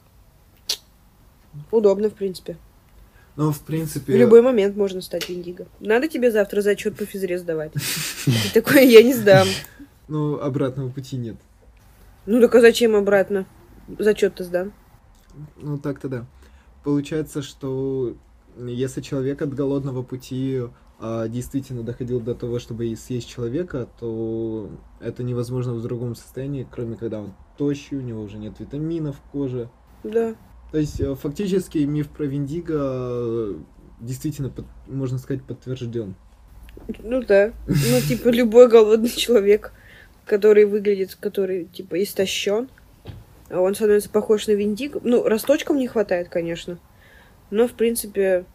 Удобно, 1.71 2.09
в 2.09 2.13
принципе. 2.13 2.57
Но, 3.35 3.51
в 3.51 3.57
В 3.57 3.61
принципе... 3.61 4.17
любой 4.17 4.41
момент 4.41 4.75
можно 4.75 4.99
стать 5.01 5.29
виндиго. 5.29 5.65
Надо 5.79 6.09
тебе 6.09 6.29
завтра 6.29 6.61
зачет 6.61 6.97
по 6.97 7.05
физре 7.05 7.39
сдавать. 7.39 7.71
Ты 8.25 8.61
такой, 8.61 8.85
я 8.85 9.01
не 9.01 9.13
сдам. 9.13 9.47
Ну, 10.09 10.39
обратного 10.39 10.89
пути 10.89 11.15
нет. 11.15 11.37
Ну 12.25 12.41
так 12.41 12.53
а 12.55 12.61
зачем 12.61 12.97
обратно? 12.97 13.45
Зачет-то 13.97 14.43
сдам. 14.43 14.73
Ну, 15.55 15.77
так-то 15.77 16.09
да. 16.09 16.25
Получается, 16.83 17.41
что 17.41 18.15
если 18.57 18.99
человек 18.99 19.41
от 19.41 19.53
голодного 19.53 20.03
пути 20.03 20.63
действительно 20.99 21.83
доходил 21.83 22.19
до 22.19 22.35
того, 22.35 22.59
чтобы 22.59 22.95
съесть 22.95 23.29
человека, 23.29 23.87
то 23.99 24.69
это 24.99 25.23
невозможно 25.23 25.73
в 25.73 25.81
другом 25.81 26.15
состоянии, 26.15 26.67
кроме 26.69 26.97
когда 26.97 27.21
он 27.21 27.33
тощий, 27.57 27.97
у 27.97 28.01
него 28.01 28.21
уже 28.21 28.37
нет 28.37 28.59
витаминов 28.59 29.15
в 29.17 29.31
коже. 29.31 29.69
Да. 30.03 30.35
То 30.71 30.77
есть, 30.77 30.99
э, 30.99 31.15
фактически, 31.15 31.79
миф 31.79 32.09
про 32.09 32.25
Виндиго 32.25 32.75
э, 32.77 33.55
действительно, 33.99 34.49
под- 34.49 34.65
можно 34.87 35.17
сказать, 35.17 35.43
подтвержден. 35.43 36.15
Ну 36.99 37.23
да. 37.23 37.53
Ну, 37.67 38.01
типа, 38.07 38.29
любой 38.29 38.69
голодный 38.69 39.09
человек, 39.09 39.73
который 40.25 40.65
выглядит, 40.65 41.15
который, 41.15 41.65
типа, 41.65 42.01
истощен, 42.01 42.69
а 43.49 43.59
он 43.59 43.73
становится 43.73 44.09
похож 44.09 44.47
на 44.47 44.51
виндиго. 44.51 45.01
Ну, 45.03 45.23
росточком 45.23 45.77
не 45.77 45.87
хватает, 45.87 46.29
конечно. 46.29 46.77
Но, 47.51 47.67
в 47.67 47.73
принципе, 47.73 48.45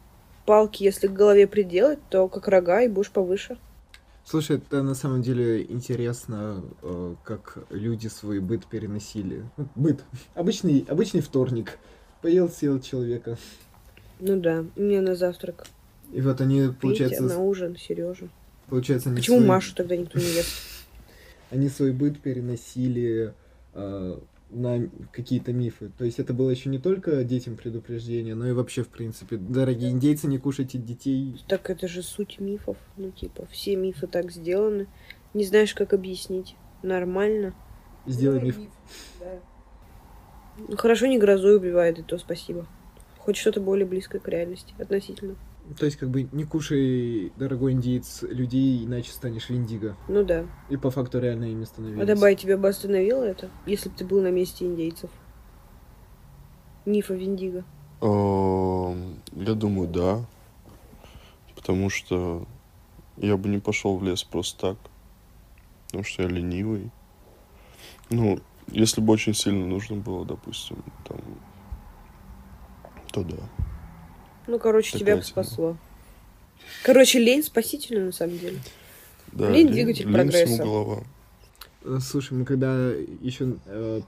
палки, 0.44 0.82
если 0.82 1.06
к 1.06 1.12
голове 1.12 1.46
приделать, 1.46 1.98
то 2.10 2.28
как 2.28 2.48
рога 2.48 2.82
и 2.82 2.88
будешь 2.88 3.10
повыше. 3.10 3.58
Слушай, 4.24 4.56
это 4.56 4.82
на 4.82 4.94
самом 4.94 5.20
деле 5.20 5.62
интересно, 5.62 6.64
э, 6.82 7.14
как 7.24 7.58
люди 7.68 8.08
свой 8.08 8.40
быт 8.40 8.64
переносили. 8.66 9.44
Быт. 9.74 10.02
Обычный, 10.34 10.86
обычный 10.88 11.20
вторник. 11.20 11.78
Поел, 12.22 12.48
съел 12.48 12.80
человека. 12.80 13.36
Ну 14.20 14.40
да, 14.40 14.64
мне 14.76 15.02
на 15.02 15.14
завтрак. 15.14 15.66
И 16.10 16.22
вот 16.22 16.40
они, 16.40 16.68
Петя, 16.68 16.80
получается, 16.80 17.22
на 17.24 17.38
ужин, 17.38 17.76
Сережа. 17.76 18.28
получается 18.68 19.10
они, 19.10 19.18
Почему 19.18 19.38
свой, 19.38 19.48
Машу 19.48 19.74
тогда 19.74 19.96
никто 19.96 20.18
не 20.18 20.24
ест? 20.24 20.48
они 21.50 21.68
свой 21.68 21.92
быт 21.92 22.20
переносили 22.20 23.34
э, 23.74 24.18
на 24.50 24.88
какие-то 25.12 25.52
мифы. 25.52 25.90
То 25.98 26.04
есть 26.04 26.18
это 26.18 26.32
было 26.32 26.50
еще 26.50 26.68
не 26.68 26.78
только 26.78 27.24
детям 27.24 27.56
предупреждение, 27.56 28.34
но 28.34 28.48
и 28.48 28.52
вообще, 28.52 28.82
в 28.82 28.88
принципе, 28.88 29.36
дорогие 29.36 29.90
индейцы, 29.90 30.26
не 30.26 30.38
кушайте 30.38 30.78
детей. 30.78 31.42
Так 31.48 31.70
это 31.70 31.88
же 31.88 32.02
суть 32.02 32.38
мифов. 32.40 32.76
Ну, 32.96 33.10
типа, 33.10 33.46
все 33.50 33.76
мифы 33.76 34.06
так 34.06 34.30
сделаны. 34.30 34.86
Не 35.32 35.44
знаешь, 35.44 35.74
как 35.74 35.92
объяснить. 35.92 36.56
Нормально. 36.82 37.54
Сделай 38.06 38.40
миф. 38.40 38.58
Ну, 40.56 40.76
Хорошо, 40.76 41.06
не 41.06 41.18
грозой 41.18 41.56
убивает, 41.56 41.98
и 41.98 42.02
то 42.02 42.18
спасибо. 42.18 42.66
Хоть 43.18 43.36
что-то 43.36 43.60
более 43.60 43.86
близкое 43.86 44.20
к 44.20 44.28
реальности 44.28 44.74
относительно. 44.78 45.36
То 45.78 45.86
есть, 45.86 45.96
как 45.96 46.10
бы, 46.10 46.28
не 46.30 46.44
кушай, 46.44 47.32
дорогой 47.36 47.72
индейец, 47.72 48.22
людей, 48.22 48.84
иначе 48.84 49.10
станешь 49.10 49.48
виндиго. 49.48 49.96
Ну 50.08 50.22
да. 50.22 50.46
И 50.68 50.76
по 50.76 50.90
факту 50.90 51.18
реально 51.20 51.44
ими 51.44 51.64
становились. 51.64 52.02
А 52.02 52.06
добавить 52.06 52.40
тебя 52.40 52.58
бы 52.58 52.68
остановило 52.68 53.22
это, 53.22 53.48
если 53.64 53.88
бы 53.88 53.96
ты 53.96 54.04
был 54.04 54.20
на 54.20 54.30
месте 54.30 54.66
индейцев? 54.66 55.10
Мифа 56.84 57.14
Виндиго. 57.14 57.64
Эм, 58.02 59.16
Я 59.32 59.54
думаю, 59.54 59.88
да. 59.88 60.26
Потому 61.54 61.88
что 61.88 62.46
я 63.16 63.38
бы 63.38 63.48
не 63.48 63.58
пошел 63.58 63.96
в 63.96 64.04
лес 64.04 64.22
просто 64.22 64.74
так. 64.74 64.78
Потому 65.86 66.04
что 66.04 66.24
я 66.24 66.28
ленивый. 66.28 66.90
Ну, 68.10 68.38
если 68.68 69.00
бы 69.00 69.14
очень 69.14 69.32
сильно 69.32 69.66
нужно 69.66 69.96
было, 69.96 70.26
допустим, 70.26 70.76
там, 71.08 71.18
то 73.12 73.22
да. 73.24 73.36
Ну, 74.46 74.58
короче, 74.58 74.98
тебя 74.98 75.16
бы 75.16 75.22
Такая 75.22 75.32
тема. 75.34 75.44
спасло. 75.44 75.76
Короче, 76.82 77.18
лень 77.18 77.42
спасительна 77.42 78.06
на 78.06 78.12
самом 78.12 78.38
деле. 78.38 78.58
да 79.32 79.50
Лень 79.50 79.66
лень- 79.68 79.72
двигатель 79.72 80.04
лень 80.06 80.14
прогресса. 80.14 80.46
всему 80.46 80.64
голова. 80.64 81.04
Э, 81.84 81.98
Слушай, 82.00 82.34
мы 82.34 82.44
когда 82.44 82.90
еще 83.20 83.54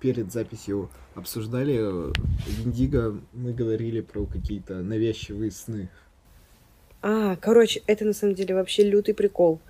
перед 0.00 0.32
записью 0.32 0.88
обсуждали 1.14 1.76
э, 1.78 2.12
Виндиго, 2.48 3.18
мы 3.32 3.52
говорили 3.52 4.00
про 4.00 4.24
какие-то 4.26 4.74
навязчивые 4.76 5.50
сны. 5.50 5.88
А, 7.02 7.36
короче, 7.36 7.82
это 7.86 8.04
на 8.04 8.12
самом 8.14 8.34
деле 8.34 8.54
вообще 8.54 8.82
лютый 8.84 9.14
прикол. 9.14 9.60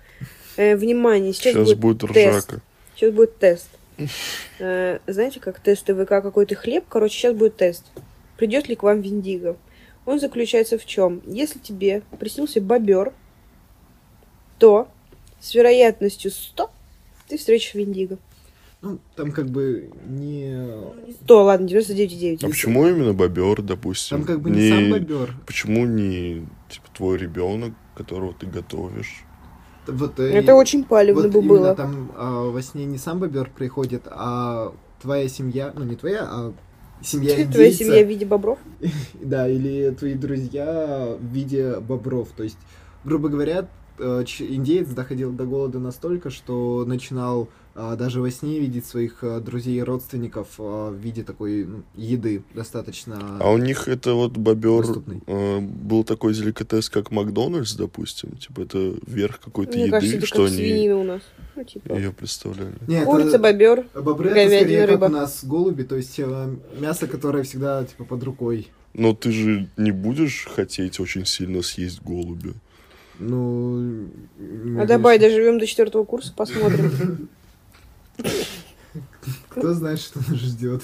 Э, 0.55 0.75
внимание, 0.75 1.33
сейчас, 1.33 1.53
Сейчас 1.53 1.73
будет, 1.73 1.99
будет 1.99 2.13
тест. 2.13 2.49
ржака. 2.49 2.61
Сейчас 2.95 3.13
будет 3.13 3.37
тест. 3.37 3.67
Э, 4.59 4.99
знаете, 5.07 5.39
как 5.39 5.59
тест 5.59 5.85
ТВК 5.85 6.07
какой-то 6.09 6.55
хлеб? 6.55 6.85
Короче, 6.89 7.15
сейчас 7.15 7.35
будет 7.35 7.57
тест. 7.57 7.85
Придет 8.37 8.67
ли 8.69 8.75
к 8.75 8.83
вам 8.83 9.01
Виндиго? 9.01 9.57
Он 10.07 10.21
заключается 10.21 10.77
в 10.77 10.85
чем? 10.85 11.21
Если 11.27 11.59
тебе 11.59 12.01
приснился 12.17 12.61
бобер, 12.61 13.13
то 14.57 14.87
с 15.41 15.53
вероятностью 15.53 16.31
100 16.31 16.71
ты 17.27 17.37
встретишь 17.37 17.73
Виндиго. 17.73 18.17
Ну, 18.81 18.99
там 19.17 19.33
как 19.33 19.49
бы 19.49 19.91
не... 20.07 20.55
100, 21.25 21.43
ладно, 21.43 21.65
99,9. 21.65 22.45
А 22.45 22.47
почему 22.47 22.87
именно 22.87 23.13
бобер, 23.13 23.61
допустим? 23.61 24.19
Там 24.19 24.25
как 24.25 24.39
бы 24.39 24.49
не, 24.49 24.69
сам 24.69 24.91
бобер. 24.91 25.35
Почему 25.45 25.85
не 25.85 26.45
типа 26.69 26.87
твой 26.95 27.17
ребенок, 27.17 27.73
которого 27.93 28.33
ты 28.33 28.45
готовишь? 28.45 29.25
Вот, 29.87 30.19
Это 30.21 30.55
очень 30.55 30.85
палевно 30.85 31.23
вот 31.23 31.31
бы 31.31 31.41
было. 31.41 31.75
там 31.75 32.13
а, 32.15 32.49
во 32.49 32.61
сне 32.61 32.85
не 32.85 32.97
сам 32.97 33.19
бобер 33.19 33.49
приходит, 33.53 34.03
а 34.05 34.73
твоя 35.01 35.27
семья, 35.27 35.73
ну 35.75 35.83
не 35.83 35.97
твоя, 35.97 36.23
а 36.23 36.53
семья 37.01 37.29
Твоя 37.31 37.45
индейца. 37.45 37.77
семья 37.83 38.03
в 38.03 38.07
виде 38.07 38.25
бобров? 38.25 38.59
Да, 39.21 39.47
или 39.47 39.89
твои 39.91 40.13
друзья 40.13 41.15
в 41.19 41.25
виде 41.25 41.79
бобров. 41.79 42.29
То 42.35 42.43
есть, 42.43 42.57
грубо 43.03 43.29
говоря, 43.29 43.67
э, 43.99 44.23
индеец 44.39 44.87
доходил 44.89 45.31
до 45.31 45.45
голода 45.45 45.79
настолько, 45.79 46.29
что 46.29 46.83
начинал 46.85 47.49
даже 47.95 48.21
во 48.21 48.31
сне 48.31 48.59
видеть 48.59 48.85
своих 48.85 49.19
а, 49.21 49.39
друзей 49.39 49.77
и 49.77 49.83
родственников 49.83 50.47
а, 50.57 50.89
в 50.89 50.95
виде 50.95 51.23
такой 51.23 51.67
еды 51.95 52.43
достаточно. 52.55 53.37
А 53.39 53.51
у 53.51 53.57
них 53.57 53.87
это 53.87 54.13
вот 54.13 54.35
бобер 54.35 54.81
Доступный. 54.81 55.21
был 55.61 56.03
такой 56.03 56.33
деликатес, 56.33 56.89
как 56.89 57.11
Макдональдс, 57.11 57.75
допустим. 57.75 58.31
Типа 58.37 58.61
это 58.61 58.95
верх 59.05 59.39
какой-то 59.39 59.73
Мне 59.73 59.83
еды, 59.83 59.91
кажется, 59.91 60.17
это 60.17 60.25
что 60.25 60.37
как 60.37 60.47
они 60.47 60.55
свинина 60.55 60.97
у 60.97 61.03
нас. 61.03 61.21
Ну, 61.55 61.63
типа, 61.63 61.93
ее 61.93 62.11
представляли. 62.11 62.73
Не, 62.87 62.97
это- 62.97 63.05
курица, 63.05 63.37
бобер. 63.37 63.85
Бобры 63.93 64.29
говядина, 64.29 64.53
это 64.53 64.59
скорее 64.63 64.85
рыба. 64.85 64.99
как 64.99 65.09
у 65.09 65.13
нас 65.13 65.45
голуби, 65.45 65.83
то 65.83 65.95
есть 65.95 66.19
мясо, 66.79 67.07
которое 67.07 67.43
всегда 67.43 67.85
типа 67.85 68.05
под 68.05 68.23
рукой. 68.23 68.67
Но 68.93 69.13
ты 69.13 69.31
же 69.31 69.69
не 69.77 69.91
будешь 69.91 70.47
хотеть 70.49 70.99
очень 70.99 71.25
сильно 71.27 71.61
съесть 71.61 72.01
голубя. 72.01 72.53
Ну. 73.19 74.07
А 74.79 74.85
давай 74.85 75.19
доживем 75.19 75.59
до 75.59 75.67
четвертого 75.67 76.03
курса, 76.03 76.33
посмотрим. 76.35 77.29
Кто 79.49 79.73
знает, 79.73 79.99
что 79.99 80.19
нас 80.19 80.37
ждет. 80.39 80.83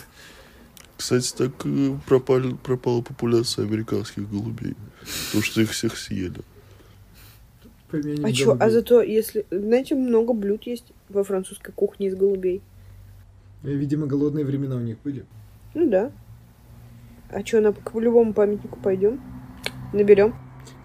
Кстати, 0.98 1.34
так 1.36 1.52
э, 1.66 1.98
пропали, 2.06 2.54
пропала 2.64 3.02
популяция 3.02 3.66
американских 3.66 4.30
голубей. 4.30 4.76
Потому 5.28 5.44
что 5.44 5.62
их 5.62 5.72
всех 5.72 5.98
съели. 5.98 6.42
Помянем 7.90 8.26
А 8.26 8.32
чё, 8.32 8.56
а 8.60 8.70
зато, 8.70 9.02
если... 9.02 9.46
Знаете, 9.52 9.96
много 9.96 10.34
блюд 10.34 10.64
есть 10.64 10.86
во 11.10 11.24
французской 11.24 11.72
кухне 11.72 12.08
из 12.08 12.16
голубей. 12.16 12.62
Э, 13.64 13.74
Видимо, 13.74 14.08
голодные 14.08 14.46
времена 14.46 14.76
у 14.76 14.80
них 14.80 14.98
были. 15.04 15.26
Ну 15.74 15.90
да. 15.90 16.12
А 17.30 17.44
чё, 17.44 17.62
на, 17.62 17.74
к 17.74 17.94
любому 18.00 18.34
памятнику 18.34 18.80
пойдем? 18.80 19.22
Наберем. 19.92 20.36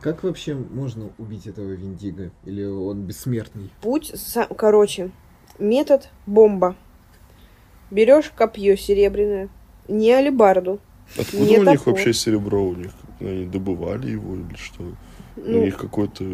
Как 0.00 0.23
вообще 0.23 0.55
можно 0.55 1.11
убить 1.19 1.47
этого 1.47 1.73
Виндиго? 1.73 2.31
Или 2.45 2.64
он 2.64 3.02
бессмертный? 3.02 3.71
Путь, 3.83 4.12
са- 4.14 4.52
короче, 4.55 5.11
метод 5.59 6.09
бомба. 6.27 6.77
Берешь 7.91 8.31
копье 8.37 8.77
серебряное, 8.77 9.49
не 9.88 10.12
алебарду. 10.12 10.79
Откуда 11.19 11.43
Не 11.43 11.59
у 11.59 11.62
них 11.65 11.79
топор. 11.81 11.95
вообще 11.95 12.12
серебро? 12.12 12.62
У 12.69 12.75
них 12.75 12.91
они 13.21 13.47
добывали 13.47 14.11
его 14.11 14.35
или 14.37 14.55
что? 14.57 14.83
У 14.83 15.41
Ну, 15.41 15.65
них 15.65 15.79
какой-то 15.79 16.25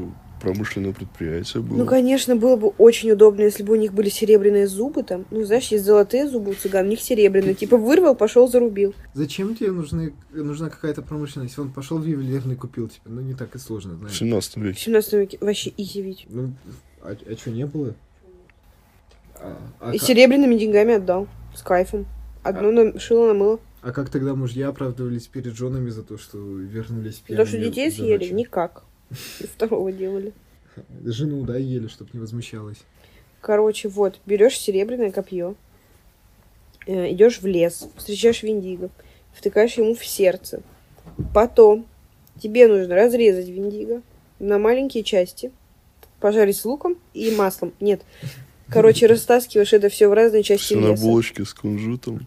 промышленное 0.42 0.92
предприятие 0.92 1.62
было. 1.62 1.78
Ну, 1.78 1.86
конечно, 1.86 2.34
было 2.34 2.56
бы 2.56 2.68
очень 2.76 3.10
удобно, 3.12 3.42
если 3.42 3.62
бы 3.62 3.74
у 3.74 3.76
них 3.76 3.94
были 3.94 4.08
серебряные 4.08 4.66
зубы 4.66 5.04
там. 5.04 5.24
Ну, 5.30 5.44
знаешь, 5.44 5.68
есть 5.68 5.84
золотые 5.84 6.28
зубы 6.28 6.50
у 6.50 6.54
цыган, 6.54 6.86
у 6.86 6.88
них 6.90 7.00
серебряные. 7.00 7.54
Типа 7.54 7.76
вырвал, 7.76 8.16
пошел, 8.16 8.48
зарубил. 8.48 8.94
Зачем 9.14 9.54
тебе 9.54 9.70
нужны, 9.70 10.12
нужна 10.32 10.68
какая-то 10.70 11.02
промышленность? 11.02 11.56
Он 11.58 11.70
пошел 11.72 11.98
в 11.98 12.04
ювелирный 12.04 12.56
купил, 12.56 12.88
типа, 12.88 13.08
ну 13.08 13.20
не 13.20 13.34
так 13.34 13.54
и 13.54 13.58
сложно, 13.58 13.94
В 13.94 13.98
знаешь. 14.00 14.18
17 14.18 14.56
В 14.56 14.60
веке. 14.60 14.80
17 14.80 15.12
веке 15.14 15.38
вообще 15.40 15.72
изи 15.76 16.02
ведь. 16.02 16.26
Ну, 16.28 16.52
а, 17.00 17.16
что, 17.38 17.50
не 17.50 17.64
было? 17.64 17.94
А, 19.40 19.56
а 19.80 19.94
И 19.94 19.98
ка- 19.98 20.04
серебряными 20.06 20.56
деньгами 20.56 20.94
отдал. 20.94 21.28
С 21.54 21.62
кайфом. 21.62 22.06
Одну 22.42 22.70
на... 22.72 22.98
шило 22.98 23.28
намыло. 23.28 23.60
а 23.82 23.92
как 23.92 24.10
тогда 24.10 24.34
мужья 24.34 24.68
оправдывались 24.68 25.26
перед 25.26 25.54
женами 25.54 25.88
за 25.90 26.02
то, 26.02 26.18
что 26.18 26.38
вернулись 26.38 27.20
Потому 27.26 27.46
что 27.46 27.56
пьяными 27.56 27.70
детей 27.70 27.90
за 27.90 27.96
съели? 27.96 28.18
ночью? 28.18 28.34
Никак. 28.36 28.84
И 29.40 29.46
второго 29.46 29.92
делали. 29.92 30.32
Жену, 31.04 31.44
да, 31.44 31.56
ели, 31.56 31.86
чтобы 31.86 32.10
не 32.12 32.20
возмущалась. 32.20 32.78
Короче, 33.40 33.88
вот, 33.88 34.18
берешь 34.26 34.58
серебряное 34.58 35.10
копье, 35.12 35.54
э, 36.86 37.12
идешь 37.12 37.40
в 37.40 37.46
лес, 37.46 37.86
встречаешь 37.96 38.42
Виндиго, 38.42 38.90
втыкаешь 39.34 39.74
ему 39.74 39.94
в 39.94 40.04
сердце. 40.04 40.62
Потом 41.34 41.86
тебе 42.40 42.66
нужно 42.66 42.94
разрезать 42.94 43.48
Виндиго 43.48 44.02
на 44.38 44.58
маленькие 44.58 45.04
части, 45.04 45.52
пожарить 46.20 46.56
с 46.56 46.64
луком 46.64 46.96
и 47.12 47.30
маслом. 47.36 47.72
Нет. 47.80 48.02
Короче, 48.68 49.06
растаскиваешь 49.06 49.72
это 49.72 49.88
все 49.88 50.08
в 50.08 50.12
разные 50.14 50.42
части 50.42 50.64
Все 50.64 50.76
на 50.80 50.88
леса. 50.92 51.02
булочке 51.02 51.44
с 51.44 51.52
кунжутом. 51.54 52.26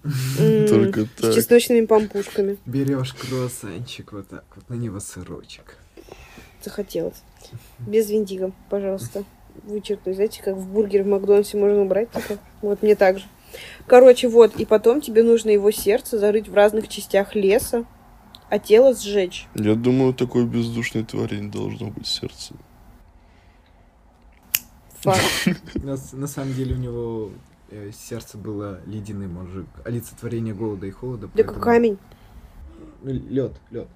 Только 0.69 1.05
С 1.05 1.21
так. 1.21 1.33
чесночными 1.35 1.85
пампушками. 1.85 2.57
Берешь 2.65 3.13
круассанчик 3.13 4.11
вот 4.13 4.27
так 4.29 4.45
вот, 4.55 4.69
на 4.69 4.75
него 4.75 4.99
сырочек. 4.99 5.77
Захотелось. 6.63 7.21
Без 7.79 8.09
Виндиго, 8.09 8.51
пожалуйста. 8.69 9.23
Вычеркнуть. 9.63 10.15
Знаете, 10.15 10.41
как 10.43 10.55
в 10.55 10.67
бургер 10.71 11.03
в 11.03 11.07
Макдональдсе 11.07 11.57
можно 11.57 11.81
убрать? 11.81 12.11
Типа? 12.11 12.39
Вот 12.61 12.83
мне 12.83 12.95
так 12.95 13.17
же. 13.19 13.25
Короче, 13.87 14.27
вот. 14.27 14.55
И 14.59 14.65
потом 14.65 15.01
тебе 15.01 15.23
нужно 15.23 15.49
его 15.49 15.71
сердце 15.71 16.19
зарыть 16.19 16.47
в 16.47 16.53
разных 16.53 16.87
частях 16.87 17.33
леса, 17.35 17.85
а 18.49 18.59
тело 18.59 18.93
сжечь. 18.95 19.47
Я 19.55 19.75
думаю, 19.75 20.13
такой 20.13 20.45
бездушной 20.45 21.03
твари 21.05 21.37
не 21.37 21.49
должно 21.49 21.87
быть 21.87 22.05
сердце. 22.07 22.53
Факт. 25.11 25.75
На, 25.83 25.97
с- 25.97 26.13
на 26.13 26.27
самом 26.27 26.53
деле 26.53 26.75
у 26.75 26.77
него 26.77 27.31
э, 27.69 27.91
сердце 27.93 28.37
было 28.37 28.79
ледяным, 28.85 29.33
мужик. 29.33 29.67
Олицетворение 29.85 30.53
голода 30.53 30.85
и 30.87 30.91
холода. 30.91 31.29
Да 31.33 31.43
как 31.43 31.61
камень. 31.61 31.97
Лед, 33.03 33.53
лед. 33.71 33.87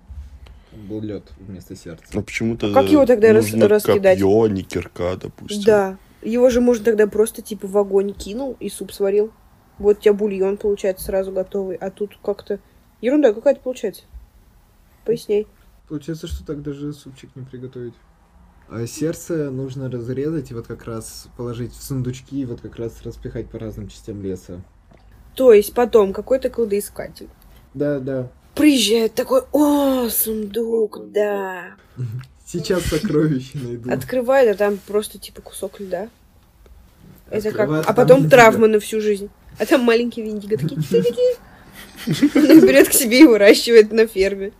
Был 0.87 1.01
лед 1.01 1.31
вместо 1.39 1.75
сердца. 1.75 2.05
А 2.13 2.21
почему-то 2.21 2.67
А 2.71 2.73
как 2.73 2.89
его 2.89 3.05
тогда 3.05 3.33
рас- 3.33 3.51
раскидать? 3.53 4.19
копье, 4.19 4.47
не 4.47 4.63
кирка, 4.63 5.17
допустим. 5.17 5.63
Да. 5.65 5.97
Его 6.21 6.49
же 6.49 6.61
можно 6.61 6.85
тогда 6.85 7.07
просто 7.07 7.41
типа 7.41 7.67
в 7.67 7.77
огонь 7.77 8.13
кинул 8.13 8.55
и 8.59 8.69
суп 8.69 8.91
сварил. 8.93 9.31
Вот 9.79 9.97
у 9.97 10.01
тебя 10.01 10.13
бульон 10.13 10.57
получается 10.57 11.05
сразу 11.05 11.31
готовый. 11.31 11.75
А 11.75 11.89
тут 11.89 12.17
как-то 12.23 12.59
ерунда 13.01 13.33
какая-то 13.33 13.59
получается. 13.59 14.03
Поясняй. 15.03 15.47
Получается, 15.89 16.27
что 16.27 16.45
так 16.45 16.61
даже 16.61 16.93
супчик 16.93 17.31
не 17.35 17.43
приготовить. 17.43 17.95
А 18.73 18.87
сердце 18.87 19.51
нужно 19.51 19.91
разрезать 19.91 20.49
и 20.49 20.53
вот 20.53 20.65
как 20.65 20.85
раз 20.85 21.27
положить 21.35 21.73
в 21.73 21.83
сундучки 21.83 22.41
и 22.41 22.45
вот 22.45 22.61
как 22.61 22.77
раз 22.77 23.01
распихать 23.03 23.49
по 23.49 23.59
разным 23.59 23.89
частям 23.89 24.23
леса. 24.23 24.61
То 25.35 25.51
есть 25.51 25.73
потом 25.73 26.13
какой-то 26.13 26.49
кладоискатель 26.49 27.27
Да, 27.73 27.99
да. 27.99 28.31
приезжает 28.55 29.13
такой, 29.13 29.41
о, 29.51 30.07
сундук, 30.07 31.11
да. 31.11 31.75
Сейчас 32.47 32.83
сокровища 32.83 33.57
найду. 33.57 33.91
Открывает, 33.91 34.55
а 34.55 34.57
там 34.57 34.79
просто 34.87 35.19
типа 35.19 35.41
кусок 35.41 35.81
льда. 35.81 36.07
Это 37.29 37.51
как... 37.51 37.69
А 37.69 37.83
там 37.83 37.95
потом 37.95 38.29
травмы 38.29 38.69
на 38.69 38.79
всю 38.79 39.01
жизнь. 39.01 39.29
А 39.59 39.65
там 39.65 39.81
маленькие 39.81 40.25
виндиго 40.25 40.55
такие, 40.57 40.81
«Что 40.81 41.03
такие?» 41.03 41.35
Берет 42.61 42.87
к 42.87 42.93
себе 42.93 43.21
и 43.23 43.27
выращивает 43.27 43.91
на 43.91 44.07
ферме. 44.07 44.53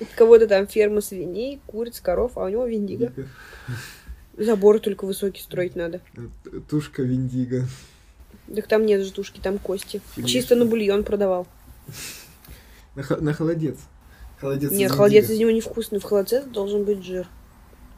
У 0.00 0.04
кого-то 0.16 0.46
там 0.48 0.66
ферма 0.66 1.00
свиней, 1.00 1.60
куриц, 1.66 2.00
коров, 2.00 2.36
а 2.36 2.44
у 2.44 2.48
него 2.48 2.66
виндиго. 2.66 3.12
Забор 4.36 4.80
только 4.80 5.04
высокий 5.04 5.40
строить 5.40 5.76
надо. 5.76 6.00
Т- 6.42 6.60
Тушка 6.68 7.02
Виндиго. 7.02 7.66
Так 8.52 8.66
там 8.66 8.84
нет 8.84 9.04
ждушки, 9.04 9.38
там 9.40 9.58
кости. 9.58 10.00
Филе, 10.14 10.26
Чисто 10.26 10.56
на 10.56 10.64
бульон 10.64 11.04
продавал. 11.04 11.46
На, 12.96 13.04
на 13.20 13.32
холодец. 13.32 13.76
Холодец 14.40 14.72
Нет, 14.72 14.90
из 14.90 14.96
холодец 14.96 15.30
из 15.30 15.38
него 15.38 15.50
невкусный. 15.50 16.00
В 16.00 16.02
холодце 16.02 16.42
должен 16.42 16.84
быть 16.84 17.04
жир, 17.04 17.28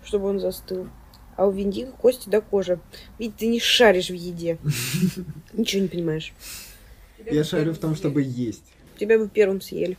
чтобы 0.04 0.28
он 0.28 0.38
застыл. 0.38 0.88
А 1.36 1.46
у 1.46 1.50
виндиго 1.50 1.92
кости 1.92 2.28
до 2.28 2.42
кожи. 2.42 2.78
Ведь 3.18 3.36
ты 3.36 3.46
не 3.46 3.58
шаришь 3.58 4.10
в 4.10 4.14
еде. 4.14 4.58
Ничего 5.54 5.82
не 5.82 5.88
понимаешь. 5.88 6.34
Я 7.30 7.44
шарю 7.44 7.72
в 7.72 7.78
том, 7.78 7.96
чтобы 7.96 8.22
есть. 8.22 8.64
Тебя 8.98 9.18
бы 9.18 9.28
первым 9.28 9.60
съели. 9.60 9.96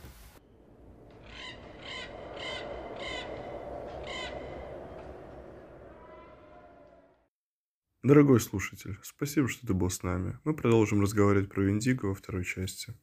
Дорогой 8.04 8.38
слушатель, 8.38 8.96
спасибо, 9.02 9.48
что 9.48 9.66
ты 9.66 9.74
был 9.74 9.90
с 9.90 10.04
нами. 10.04 10.38
Мы 10.44 10.54
продолжим 10.54 11.00
разговаривать 11.00 11.48
про 11.48 11.62
Виндиго 11.62 12.06
во 12.06 12.14
второй 12.14 12.44
части. 12.44 12.94